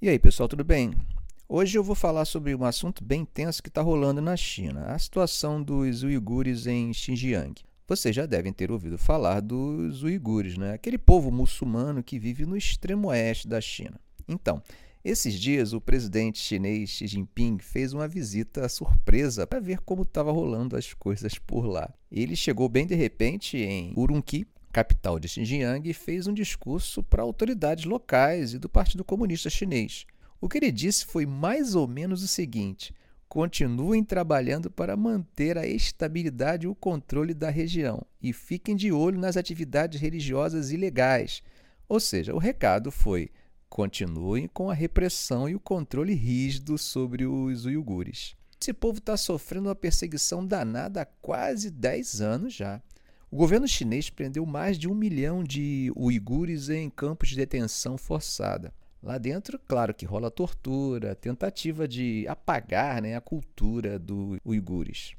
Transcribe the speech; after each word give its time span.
E 0.00 0.10
aí, 0.10 0.18
pessoal, 0.18 0.46
tudo 0.46 0.62
bem? 0.62 0.92
Hoje 1.48 1.78
eu 1.78 1.82
vou 1.82 1.94
falar 1.94 2.26
sobre 2.26 2.54
um 2.54 2.64
assunto 2.64 3.02
bem 3.02 3.24
tenso 3.24 3.62
que 3.62 3.70
está 3.70 3.80
rolando 3.80 4.20
na 4.20 4.36
China, 4.36 4.84
a 4.88 4.98
situação 4.98 5.62
dos 5.62 6.02
uigures 6.02 6.66
em 6.66 6.92
Xinjiang. 6.92 7.54
Vocês 7.88 8.14
já 8.14 8.26
devem 8.26 8.52
ter 8.52 8.70
ouvido 8.70 8.98
falar 8.98 9.40
dos 9.40 10.02
uigures, 10.02 10.58
né? 10.58 10.74
aquele 10.74 10.98
povo 10.98 11.30
muçulmano 11.30 12.02
que 12.02 12.18
vive 12.18 12.44
no 12.44 12.58
extremo 12.58 13.08
oeste 13.08 13.48
da 13.48 13.58
China. 13.58 13.98
Então, 14.28 14.62
esses 15.02 15.32
dias 15.32 15.72
o 15.72 15.80
presidente 15.80 16.40
chinês 16.40 16.90
Xi 16.90 17.06
Jinping 17.06 17.58
fez 17.58 17.94
uma 17.94 18.06
visita 18.06 18.68
surpresa 18.68 19.46
para 19.46 19.60
ver 19.60 19.80
como 19.80 20.02
estava 20.02 20.30
rolando 20.30 20.76
as 20.76 20.92
coisas 20.92 21.38
por 21.38 21.64
lá. 21.64 21.90
Ele 22.12 22.36
chegou 22.36 22.68
bem 22.68 22.86
de 22.86 22.94
repente 22.94 23.56
em 23.56 23.94
Urumqi, 23.96 24.46
capital 24.76 25.18
de 25.18 25.26
Xinjiang, 25.26 25.90
fez 25.94 26.26
um 26.26 26.34
discurso 26.34 27.02
para 27.02 27.22
autoridades 27.22 27.86
locais 27.86 28.52
e 28.52 28.58
do 28.58 28.68
Partido 28.68 29.02
Comunista 29.02 29.48
Chinês. 29.48 30.04
O 30.38 30.50
que 30.50 30.58
ele 30.58 30.70
disse 30.70 31.06
foi 31.06 31.24
mais 31.24 31.74
ou 31.74 31.88
menos 31.88 32.22
o 32.22 32.28
seguinte: 32.28 32.94
continuem 33.26 34.04
trabalhando 34.04 34.70
para 34.70 34.94
manter 34.94 35.56
a 35.56 35.66
estabilidade 35.66 36.66
e 36.66 36.68
o 36.68 36.74
controle 36.74 37.32
da 37.32 37.48
região 37.48 38.04
e 38.22 38.34
fiquem 38.34 38.76
de 38.76 38.92
olho 38.92 39.18
nas 39.18 39.38
atividades 39.38 39.98
religiosas 39.98 40.70
ilegais. 40.70 41.42
Ou 41.88 41.98
seja, 41.98 42.34
o 42.34 42.38
recado 42.38 42.90
foi: 42.90 43.30
continuem 43.70 44.46
com 44.46 44.68
a 44.68 44.74
repressão 44.74 45.48
e 45.48 45.54
o 45.54 45.60
controle 45.60 46.12
rígido 46.12 46.76
sobre 46.76 47.24
os 47.24 47.64
uigures. 47.64 48.36
Esse 48.60 48.74
povo 48.74 48.98
está 48.98 49.16
sofrendo 49.16 49.70
uma 49.70 49.74
perseguição 49.74 50.46
danada 50.46 51.00
há 51.00 51.06
quase 51.06 51.70
10 51.70 52.20
anos 52.20 52.52
já. 52.52 52.82
O 53.28 53.36
governo 53.36 53.66
chinês 53.66 54.08
prendeu 54.08 54.46
mais 54.46 54.78
de 54.78 54.88
um 54.88 54.94
milhão 54.94 55.42
de 55.42 55.92
uigures 55.96 56.68
em 56.68 56.88
campos 56.88 57.28
de 57.28 57.36
detenção 57.36 57.98
forçada. 57.98 58.72
Lá 59.02 59.18
dentro, 59.18 59.58
claro 59.66 59.92
que 59.92 60.06
rola 60.06 60.30
tortura, 60.30 61.14
tentativa 61.14 61.88
de 61.88 62.24
apagar 62.28 63.02
né, 63.02 63.16
a 63.16 63.20
cultura 63.20 63.98
dos 63.98 64.38
uigures. 64.44 65.14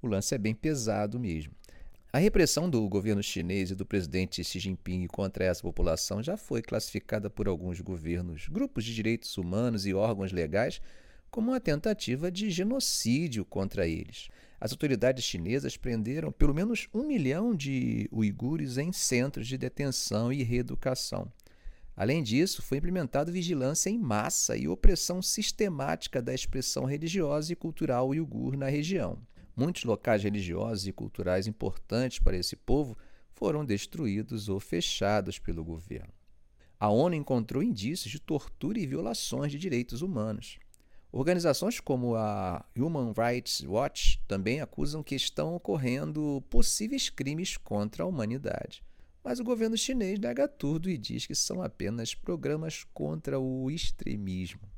O 0.00 0.06
lance 0.06 0.34
é 0.34 0.38
bem 0.38 0.54
pesado 0.54 1.18
mesmo. 1.18 1.52
A 2.12 2.18
repressão 2.18 2.70
do 2.70 2.88
governo 2.88 3.22
chinês 3.22 3.72
e 3.72 3.74
do 3.74 3.84
presidente 3.84 4.44
Xi 4.44 4.60
Jinping 4.60 5.08
contra 5.08 5.44
essa 5.44 5.60
população 5.60 6.22
já 6.22 6.36
foi 6.36 6.62
classificada 6.62 7.28
por 7.28 7.48
alguns 7.48 7.80
governos, 7.80 8.46
grupos 8.46 8.84
de 8.84 8.94
direitos 8.94 9.36
humanos 9.36 9.84
e 9.84 9.92
órgãos 9.92 10.30
legais 10.30 10.80
como 11.34 11.50
uma 11.50 11.58
tentativa 11.58 12.30
de 12.30 12.48
genocídio 12.48 13.44
contra 13.44 13.88
eles. 13.88 14.28
As 14.60 14.70
autoridades 14.70 15.24
chinesas 15.24 15.76
prenderam 15.76 16.30
pelo 16.30 16.54
menos 16.54 16.86
um 16.94 17.08
milhão 17.08 17.56
de 17.56 18.08
uigures 18.12 18.78
em 18.78 18.92
centros 18.92 19.48
de 19.48 19.58
detenção 19.58 20.32
e 20.32 20.44
reeducação. 20.44 21.26
Além 21.96 22.22
disso, 22.22 22.62
foi 22.62 22.78
implementada 22.78 23.32
vigilância 23.32 23.90
em 23.90 23.98
massa 23.98 24.56
e 24.56 24.68
opressão 24.68 25.20
sistemática 25.20 26.22
da 26.22 26.32
expressão 26.32 26.84
religiosa 26.84 27.52
e 27.52 27.56
cultural 27.56 28.10
uigur 28.10 28.56
na 28.56 28.68
região. 28.68 29.18
Muitos 29.56 29.82
locais 29.82 30.22
religiosos 30.22 30.86
e 30.86 30.92
culturais 30.92 31.48
importantes 31.48 32.20
para 32.20 32.36
esse 32.36 32.54
povo 32.54 32.96
foram 33.32 33.64
destruídos 33.64 34.48
ou 34.48 34.60
fechados 34.60 35.40
pelo 35.40 35.64
governo. 35.64 36.14
A 36.78 36.88
ONU 36.88 37.16
encontrou 37.16 37.60
indícios 37.60 38.12
de 38.12 38.20
tortura 38.20 38.78
e 38.78 38.86
violações 38.86 39.50
de 39.50 39.58
direitos 39.58 40.00
humanos. 40.00 40.60
Organizações 41.16 41.78
como 41.78 42.16
a 42.16 42.66
Human 42.76 43.12
Rights 43.16 43.60
Watch 43.60 44.20
também 44.26 44.60
acusam 44.60 45.00
que 45.00 45.14
estão 45.14 45.54
ocorrendo 45.54 46.42
possíveis 46.50 47.08
crimes 47.08 47.56
contra 47.56 48.02
a 48.02 48.06
humanidade. 48.06 48.82
Mas 49.22 49.38
o 49.38 49.44
governo 49.44 49.78
chinês 49.78 50.18
nega 50.18 50.48
tudo 50.48 50.90
e 50.90 50.98
diz 50.98 51.24
que 51.24 51.34
são 51.36 51.62
apenas 51.62 52.16
programas 52.16 52.82
contra 52.92 53.38
o 53.38 53.70
extremismo. 53.70 54.68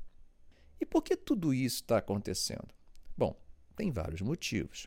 E 0.78 0.84
por 0.84 1.00
que 1.00 1.16
tudo 1.16 1.54
isso 1.54 1.76
está 1.76 1.96
acontecendo? 1.96 2.68
Bom, 3.16 3.34
tem 3.74 3.90
vários 3.90 4.20
motivos. 4.20 4.86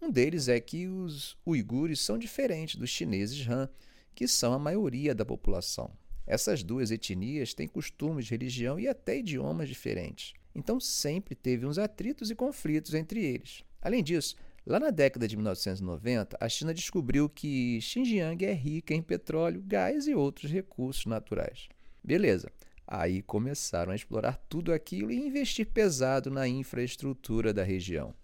Um 0.00 0.12
deles 0.12 0.46
é 0.46 0.60
que 0.60 0.86
os 0.86 1.36
uigures 1.44 1.98
são 1.98 2.16
diferentes 2.16 2.76
dos 2.76 2.90
chineses 2.90 3.44
Han, 3.48 3.68
que 4.14 4.28
são 4.28 4.52
a 4.52 4.60
maioria 4.60 5.12
da 5.12 5.24
população. 5.24 5.90
Essas 6.24 6.62
duas 6.62 6.92
etnias 6.92 7.52
têm 7.52 7.66
costumes, 7.66 8.28
religião 8.28 8.78
e 8.78 8.86
até 8.86 9.18
idiomas 9.18 9.68
diferentes. 9.68 10.34
Então 10.54 10.78
sempre 10.78 11.34
teve 11.34 11.66
uns 11.66 11.78
atritos 11.78 12.30
e 12.30 12.34
conflitos 12.34 12.94
entre 12.94 13.24
eles. 13.24 13.64
Além 13.82 14.02
disso, 14.02 14.36
lá 14.64 14.78
na 14.78 14.90
década 14.90 15.26
de 15.26 15.36
1990, 15.36 16.36
a 16.40 16.48
China 16.48 16.72
descobriu 16.72 17.28
que 17.28 17.80
Xinjiang 17.80 18.44
é 18.44 18.52
rica 18.52 18.94
em 18.94 19.02
petróleo, 19.02 19.62
gás 19.66 20.06
e 20.06 20.14
outros 20.14 20.50
recursos 20.50 21.06
naturais. 21.06 21.68
Beleza. 22.02 22.50
Aí 22.86 23.22
começaram 23.22 23.92
a 23.92 23.96
explorar 23.96 24.36
tudo 24.48 24.72
aquilo 24.72 25.10
e 25.10 25.16
investir 25.16 25.66
pesado 25.66 26.30
na 26.30 26.46
infraestrutura 26.46 27.52
da 27.52 27.62
região. 27.62 28.14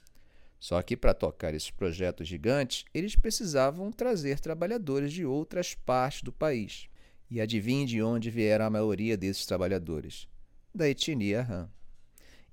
Só 0.58 0.82
que 0.82 0.94
para 0.94 1.14
tocar 1.14 1.54
esses 1.54 1.70
projetos 1.70 2.28
gigantes, 2.28 2.84
eles 2.92 3.16
precisavam 3.16 3.90
trazer 3.90 4.38
trabalhadores 4.38 5.10
de 5.10 5.24
outras 5.24 5.74
partes 5.74 6.22
do 6.22 6.30
país. 6.30 6.88
E 7.30 7.40
adivinhe 7.40 7.86
de 7.86 8.02
onde 8.02 8.28
vieram 8.28 8.66
a 8.66 8.70
maioria 8.70 9.16
desses 9.16 9.46
trabalhadores? 9.46 10.28
Da 10.74 10.86
etnia 10.86 11.40
Han. 11.40 11.70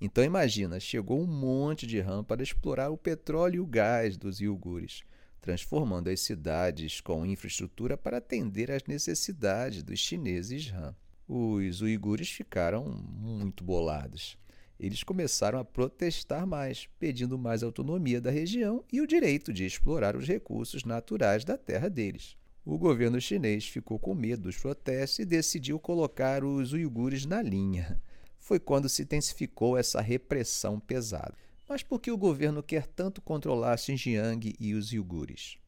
Então 0.00 0.22
imagina, 0.22 0.78
chegou 0.78 1.20
um 1.20 1.26
monte 1.26 1.86
de 1.86 2.00
Han 2.00 2.22
para 2.22 2.42
explorar 2.42 2.90
o 2.90 2.96
petróleo 2.96 3.56
e 3.56 3.60
o 3.60 3.66
gás 3.66 4.16
dos 4.16 4.40
iugures, 4.40 5.02
transformando 5.40 6.08
as 6.08 6.20
cidades 6.20 7.00
com 7.00 7.26
infraestrutura 7.26 7.96
para 7.96 8.18
atender 8.18 8.70
às 8.70 8.84
necessidades 8.84 9.82
dos 9.82 9.98
chineses 9.98 10.72
Han. 10.72 10.94
Os 11.26 11.82
uigures 11.82 12.30
ficaram 12.30 12.84
muito 12.84 13.62
bolados 13.64 14.38
eles 14.78 15.02
começaram 15.02 15.58
a 15.58 15.64
protestar 15.64 16.46
mais, 16.46 16.88
pedindo 16.98 17.36
mais 17.36 17.62
autonomia 17.62 18.20
da 18.20 18.30
região 18.30 18.84
e 18.92 19.00
o 19.00 19.06
direito 19.06 19.52
de 19.52 19.66
explorar 19.66 20.14
os 20.14 20.28
recursos 20.28 20.84
naturais 20.84 21.44
da 21.44 21.58
terra 21.58 21.88
deles. 21.88 22.36
O 22.64 22.78
governo 22.78 23.20
chinês 23.20 23.66
ficou 23.66 23.98
com 23.98 24.14
medo 24.14 24.42
dos 24.42 24.56
protestos 24.56 25.18
e 25.18 25.24
decidiu 25.24 25.80
colocar 25.80 26.44
os 26.44 26.72
uigures 26.72 27.26
na 27.26 27.42
linha. 27.42 28.00
Foi 28.48 28.58
quando 28.58 28.88
se 28.88 29.02
intensificou 29.02 29.76
essa 29.76 30.00
repressão 30.00 30.80
pesada. 30.80 31.34
Mas 31.68 31.82
por 31.82 32.00
que 32.00 32.10
o 32.10 32.16
governo 32.16 32.62
quer 32.62 32.86
tanto 32.86 33.20
controlar 33.20 33.76
Xinjiang 33.76 34.56
e 34.58 34.72
os 34.72 34.90
uigures? 34.90 35.58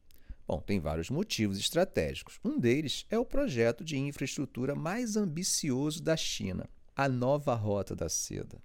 Bom, 0.47 0.59
tem 0.59 0.79
vários 0.79 1.11
motivos 1.11 1.59
estratégicos. 1.59 2.39
Um 2.43 2.59
deles 2.59 3.05
é 3.11 3.19
o 3.19 3.23
projeto 3.23 3.83
de 3.83 3.99
infraestrutura 3.99 4.73
mais 4.73 5.15
ambicioso 5.15 6.01
da 6.01 6.17
China, 6.17 6.67
a 6.95 7.07
Nova 7.07 7.53
Rota 7.53 7.95
da 7.95 8.09
Seda. 8.09 8.59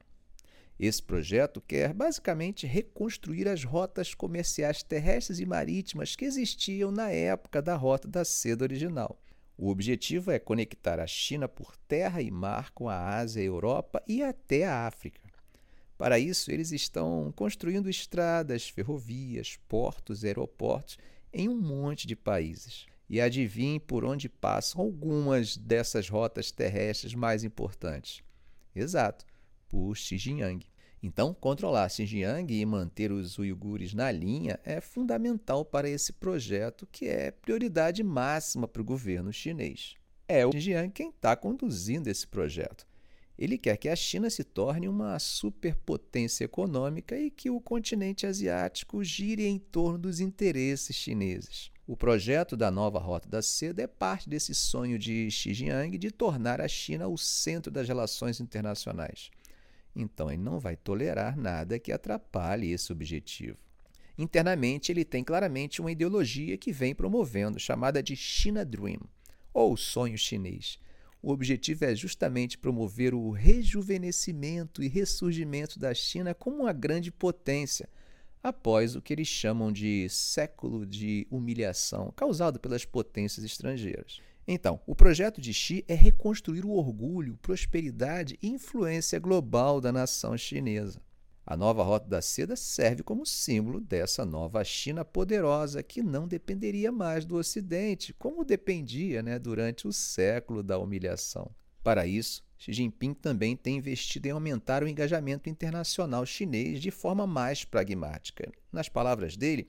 Esse 0.80 1.02
projeto 1.02 1.60
quer 1.60 1.92
basicamente 1.92 2.66
reconstruir 2.66 3.46
as 3.46 3.64
rotas 3.64 4.14
comerciais 4.14 4.82
terrestres 4.82 5.40
e 5.40 5.44
marítimas 5.44 6.16
que 6.16 6.24
existiam 6.24 6.90
na 6.90 7.10
época 7.10 7.60
da 7.60 7.76
Rota 7.76 8.08
da 8.08 8.24
Seda 8.24 8.64
original. 8.64 9.20
O 9.58 9.70
objetivo 9.70 10.30
é 10.30 10.38
conectar 10.38 11.00
a 11.00 11.06
China 11.06 11.48
por 11.48 11.76
terra 11.88 12.20
e 12.20 12.30
mar 12.30 12.70
com 12.72 12.88
a 12.88 13.16
Ásia, 13.16 13.40
a 13.40 13.46
Europa 13.46 14.02
e 14.06 14.22
até 14.22 14.66
a 14.66 14.86
África. 14.86 15.20
Para 15.96 16.18
isso, 16.18 16.50
eles 16.50 16.72
estão 16.72 17.32
construindo 17.34 17.88
estradas, 17.88 18.68
ferrovias, 18.68 19.58
portos, 19.66 20.24
aeroportos 20.24 20.98
em 21.32 21.48
um 21.48 21.56
monte 21.56 22.06
de 22.06 22.14
países. 22.14 22.86
E 23.08 23.20
adivinhe 23.20 23.80
por 23.80 24.04
onde 24.04 24.28
passam 24.28 24.82
algumas 24.82 25.56
dessas 25.56 26.08
rotas 26.08 26.50
terrestres 26.50 27.14
mais 27.14 27.44
importantes. 27.44 28.22
Exato, 28.74 29.24
por 29.68 29.96
Xinjiang. 29.96 30.66
Então, 31.02 31.34
controlar 31.34 31.88
Xinjiang 31.88 32.52
e 32.52 32.64
manter 32.64 33.12
os 33.12 33.38
uigures 33.38 33.94
na 33.94 34.10
linha 34.10 34.58
é 34.64 34.80
fundamental 34.80 35.64
para 35.64 35.88
esse 35.88 36.12
projeto, 36.12 36.88
que 36.90 37.06
é 37.06 37.30
prioridade 37.30 38.02
máxima 38.02 38.66
para 38.66 38.82
o 38.82 38.84
governo 38.84 39.32
chinês. 39.32 39.94
É 40.26 40.46
o 40.46 40.52
Xinjiang 40.52 40.90
quem 40.90 41.10
está 41.10 41.36
conduzindo 41.36 42.08
esse 42.08 42.26
projeto. 42.26 42.86
Ele 43.38 43.58
quer 43.58 43.76
que 43.76 43.88
a 43.88 43.94
China 43.94 44.30
se 44.30 44.42
torne 44.42 44.88
uma 44.88 45.18
superpotência 45.18 46.44
econômica 46.44 47.18
e 47.18 47.30
que 47.30 47.50
o 47.50 47.60
continente 47.60 48.26
asiático 48.26 49.04
gire 49.04 49.46
em 49.46 49.58
torno 49.58 49.98
dos 49.98 50.20
interesses 50.20 50.96
chineses. 50.96 51.70
O 51.86 51.96
projeto 51.96 52.56
da 52.56 52.70
nova 52.70 52.98
Rota 52.98 53.28
da 53.28 53.42
Seda 53.42 53.82
é 53.82 53.86
parte 53.86 54.28
desse 54.28 54.54
sonho 54.54 54.98
de 54.98 55.30
Xi 55.30 55.52
Jinping 55.52 55.98
de 55.98 56.10
tornar 56.10 56.60
a 56.60 56.66
China 56.66 57.06
o 57.06 57.16
centro 57.16 57.70
das 57.70 57.86
relações 57.86 58.40
internacionais. 58.40 59.30
Então, 59.96 60.30
ele 60.30 60.42
não 60.42 60.60
vai 60.60 60.76
tolerar 60.76 61.36
nada 61.38 61.78
que 61.78 61.90
atrapalhe 61.90 62.70
esse 62.70 62.92
objetivo. 62.92 63.56
Internamente, 64.18 64.92
ele 64.92 65.04
tem 65.04 65.24
claramente 65.24 65.80
uma 65.80 65.90
ideologia 65.90 66.58
que 66.58 66.70
vem 66.70 66.94
promovendo, 66.94 67.58
chamada 67.58 68.02
de 68.02 68.14
China 68.14 68.64
Dream, 68.64 69.00
ou 69.52 69.74
sonho 69.76 70.18
chinês. 70.18 70.78
O 71.22 71.32
objetivo 71.32 71.86
é 71.86 71.94
justamente 71.94 72.58
promover 72.58 73.14
o 73.14 73.30
rejuvenescimento 73.30 74.82
e 74.82 74.88
ressurgimento 74.88 75.78
da 75.78 75.94
China 75.94 76.34
como 76.34 76.62
uma 76.62 76.72
grande 76.72 77.10
potência, 77.10 77.88
após 78.42 78.94
o 78.94 79.02
que 79.02 79.12
eles 79.12 79.26
chamam 79.26 79.72
de 79.72 80.08
século 80.08 80.86
de 80.86 81.26
humilhação 81.30 82.12
causado 82.14 82.60
pelas 82.60 82.84
potências 82.84 83.44
estrangeiras. 83.44 84.20
Então, 84.48 84.80
o 84.86 84.94
projeto 84.94 85.40
de 85.40 85.52
Xi 85.52 85.84
é 85.88 85.94
reconstruir 85.94 86.64
o 86.64 86.70
orgulho, 86.70 87.36
prosperidade 87.42 88.38
e 88.40 88.48
influência 88.48 89.18
global 89.18 89.80
da 89.80 89.90
nação 89.90 90.36
chinesa. 90.38 91.00
A 91.44 91.56
nova 91.56 91.82
Rota 91.82 92.08
da 92.08 92.20
Seda 92.20 92.56
serve 92.56 93.02
como 93.02 93.24
símbolo 93.24 93.80
dessa 93.80 94.24
nova 94.24 94.64
China 94.64 95.04
poderosa 95.04 95.82
que 95.82 96.02
não 96.02 96.26
dependeria 96.26 96.90
mais 96.90 97.24
do 97.24 97.36
Ocidente, 97.36 98.12
como 98.12 98.44
dependia 98.44 99.22
né, 99.22 99.38
durante 99.38 99.86
o 99.86 99.92
século 99.92 100.62
da 100.62 100.78
humilhação. 100.78 101.50
Para 101.84 102.04
isso, 102.04 102.42
Xi 102.58 102.72
Jinping 102.72 103.14
também 103.14 103.56
tem 103.56 103.76
investido 103.76 104.26
em 104.26 104.32
aumentar 104.32 104.82
o 104.82 104.88
engajamento 104.88 105.48
internacional 105.48 106.26
chinês 106.26 106.80
de 106.80 106.90
forma 106.90 107.26
mais 107.26 107.64
pragmática. 107.64 108.50
Nas 108.72 108.88
palavras 108.88 109.36
dele, 109.36 109.68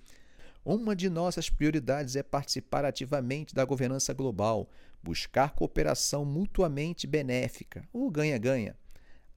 uma 0.75 0.95
de 0.95 1.09
nossas 1.09 1.49
prioridades 1.49 2.15
é 2.15 2.23
participar 2.23 2.85
ativamente 2.85 3.55
da 3.55 3.63
governança 3.63 4.13
global, 4.13 4.69
buscar 5.01 5.55
cooperação 5.55 6.25
mutuamente 6.25 7.07
benéfica, 7.07 7.87
o 7.93 8.09
ganha-ganha 8.11 8.75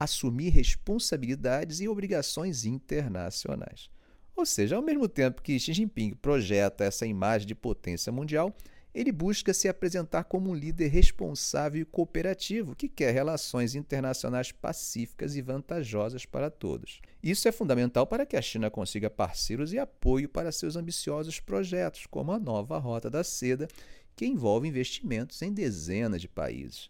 assumir 0.01 0.49
responsabilidades 0.49 1.79
e 1.79 1.87
obrigações 1.87 2.65
internacionais. 2.65 3.87
Ou 4.35 4.47
seja, 4.47 4.75
ao 4.75 4.81
mesmo 4.81 5.07
tempo 5.07 5.43
que 5.43 5.59
Xi 5.59 5.73
Jinping 5.73 6.15
projeta 6.15 6.83
essa 6.83 7.05
imagem 7.05 7.47
de 7.47 7.53
potência 7.53 8.11
mundial, 8.11 8.51
ele 8.95 9.11
busca 9.11 9.53
se 9.53 9.69
apresentar 9.69 10.23
como 10.23 10.49
um 10.49 10.55
líder 10.55 10.87
responsável 10.87 11.83
e 11.83 11.85
cooperativo 11.85 12.75
que 12.75 12.89
quer 12.89 13.13
relações 13.13 13.75
internacionais 13.75 14.51
pacíficas 14.51 15.35
e 15.35 15.41
vantajosas 15.41 16.25
para 16.25 16.49
todos. 16.49 16.99
Isso 17.23 17.47
é 17.47 17.51
fundamental 17.51 18.07
para 18.07 18.25
que 18.25 18.35
a 18.35 18.41
China 18.41 18.71
consiga 18.71 19.09
parceiros 19.09 19.73
e 19.73 19.77
apoio 19.77 20.27
para 20.27 20.51
seus 20.51 20.75
ambiciosos 20.75 21.39
projetos, 21.39 22.07
como 22.07 22.31
a 22.31 22.39
nova 22.39 22.79
Rota 22.79 23.11
da 23.11 23.23
Seda, 23.23 23.67
que 24.15 24.25
envolve 24.25 24.67
investimentos 24.67 25.39
em 25.41 25.53
dezenas 25.53 26.19
de 26.19 26.27
países. 26.27 26.89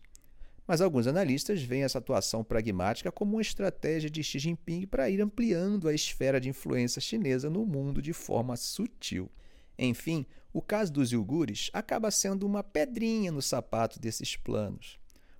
Mas 0.65 0.79
alguns 0.79 1.05
analistas 1.05 1.61
veem 1.61 1.83
essa 1.83 1.97
atuação 1.97 2.45
pragmática 2.45 3.11
como 3.11 3.33
uma 3.33 3.41
estratégia 3.41 4.09
de 4.09 4.23
Xi 4.23 4.39
Jinping 4.39 4.87
para 4.87 5.09
ir 5.09 5.21
ampliando 5.21 5.89
a 5.89 5.93
esfera 5.93 6.39
de 6.39 6.47
influência 6.47 7.01
chinesa 7.01 7.49
no 7.49 7.65
mundo 7.65 8.01
de 8.01 8.13
forma 8.13 8.55
sutil. 8.55 9.29
Enfim, 9.77 10.25
o 10.53 10.61
caso 10.61 10.93
dos 10.93 11.11
iugures 11.11 11.69
acaba 11.73 12.09
sendo 12.09 12.45
uma 12.45 12.63
pedrinha 12.63 13.33
no 13.33 13.41
sapato 13.41 13.99
desses 13.99 14.37
planos. 14.37 14.97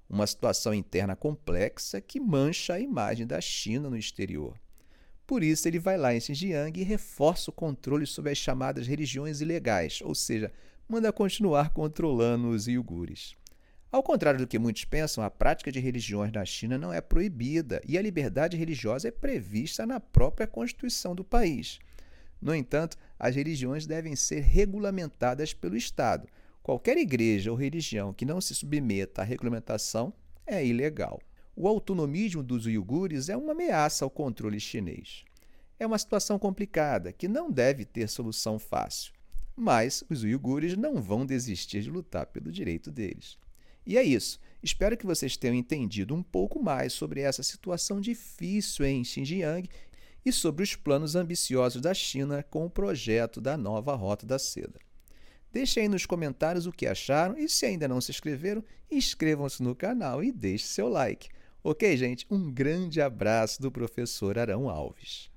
Uma 0.10 0.28
situação 0.28 0.74
interna 0.74 1.16
complexa 1.16 2.02
que 2.02 2.20
mancha 2.20 2.74
a 2.74 2.80
imagem 2.80 3.26
da 3.26 3.40
China 3.40 3.90
no 3.90 3.96
exterior. 3.96 4.60
Por 5.32 5.46
isso, 5.46 5.66
ele 5.66 5.80
vai 5.80 5.96
lá 5.98 6.14
em 6.14 6.20
Xinjiang 6.20 6.78
e 6.78 6.84
reforça 6.84 7.50
o 7.50 7.54
controle 7.54 8.06
sobre 8.06 8.34
as 8.34 8.38
chamadas 8.38 8.86
religiões 8.86 9.40
ilegais, 9.40 10.02
ou 10.04 10.14
seja, 10.14 10.52
manda 10.90 11.10
continuar 11.14 11.70
controlando 11.70 12.50
os 12.50 12.68
iugures. 12.68 13.34
Ao 13.90 14.04
contrário 14.04 14.42
do 14.42 14.46
que 14.46 14.60
muitos 14.60 14.84
pensam, 14.84 15.24
a 15.24 15.30
prática 15.30 15.72
de 15.72 15.80
religiões 15.80 16.34
na 16.34 16.44
China 16.44 16.78
não 16.78 16.92
é 16.92 17.00
proibida 17.00 17.82
e 17.88 17.98
a 17.98 18.02
liberdade 18.02 18.58
religiosa 18.58 19.08
é 19.08 19.12
prevista 19.12 19.86
na 19.86 20.02
própria 20.02 20.46
Constituição 20.46 21.16
do 21.16 21.24
país. 21.24 21.80
No 22.42 22.54
entanto, 22.54 22.98
as 23.18 23.34
religiões 23.34 23.88
devem 23.88 24.18
ser 24.18 24.42
regulamentadas 24.42 25.54
pelo 25.54 25.78
Estado. 25.78 26.28
Qualquer 26.62 26.98
igreja 26.98 27.52
ou 27.52 27.58
religião 27.58 28.14
que 28.14 28.26
não 28.26 28.42
se 28.42 28.54
submeta 28.54 29.22
à 29.22 29.24
regulamentação 29.24 30.14
é 30.46 30.66
ilegal. 30.66 31.22
O 31.64 31.68
autonomismo 31.68 32.42
dos 32.42 32.66
uigures 32.66 33.30
é 33.30 33.38
uma 33.38 33.52
ameaça 33.52 34.04
ao 34.04 34.10
controle 34.10 34.60
chinês. 34.60 35.24
É 35.78 35.86
uma 35.86 36.00
situação 36.00 36.40
complicada 36.40 37.14
que 37.14 37.28
não 37.28 37.52
deve 37.52 37.86
ter 37.86 38.10
solução 38.10 38.58
fácil, 38.58 39.14
mas 39.56 40.04
os 40.10 40.24
uigures 40.24 40.76
não 40.76 41.00
vão 41.00 41.24
desistir 41.24 41.84
de 41.84 41.92
lutar 41.92 42.26
pelo 42.26 42.52
direito 42.52 42.90
deles. 42.90 43.38
E 43.86 43.96
é 43.96 44.02
isso. 44.02 44.40
Espero 44.64 44.98
que 44.98 45.06
vocês 45.06 45.38
tenham 45.38 45.54
entendido 45.54 46.16
um 46.16 46.24
pouco 46.24 46.60
mais 46.60 46.94
sobre 46.94 47.22
essa 47.22 47.44
situação 47.44 48.02
difícil 48.02 48.84
em 48.84 49.04
Xinjiang 49.04 49.70
e 50.26 50.32
sobre 50.32 50.64
os 50.64 50.76
planos 50.76 51.16
ambiciosos 51.16 51.80
da 51.80 51.94
China 51.94 52.42
com 52.42 52.66
o 52.66 52.72
projeto 52.72 53.40
da 53.40 53.56
nova 53.56 53.94
Rota 53.94 54.26
da 54.26 54.40
Seda. 54.40 54.80
Deixem 55.54 55.84
aí 55.84 55.90
nos 55.90 56.08
comentários 56.08 56.66
o 56.66 56.72
que 56.72 56.88
acharam 56.88 57.38
e 57.38 57.48
se 57.48 57.68
ainda 57.68 57.88
não 57.88 58.02
se 58.02 58.10
inscreveram, 58.10 58.64
inscrevam-se 58.90 59.62
no 59.62 59.76
canal 59.76 60.24
e 60.24 60.32
deixe 60.32 60.66
seu 60.66 60.90
like. 60.90 61.30
Ok, 61.64 61.96
gente? 61.96 62.26
Um 62.30 62.52
grande 62.52 63.00
abraço 63.02 63.62
do 63.62 63.72
professor 63.72 64.38
Arão 64.40 64.68
Alves. 64.68 65.30